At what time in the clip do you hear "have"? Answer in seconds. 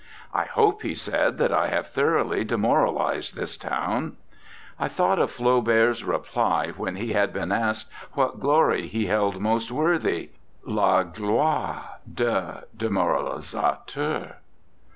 1.67-1.89